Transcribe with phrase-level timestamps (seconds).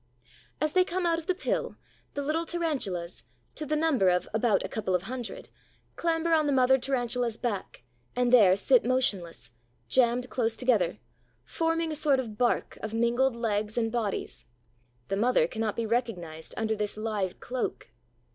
[0.59, 1.75] As they come out of the pill,
[2.15, 5.49] the little Tarantulas, to the number of about a couple of hundred,
[5.95, 7.83] clamber on the mother Tarantula's back
[8.15, 9.51] and there sit motionless,
[9.87, 10.97] jammed close together,
[11.43, 14.47] forming a sort of bark of mingled legs and bodies.
[15.09, 17.91] The mother cannot be recognized under this live cloak.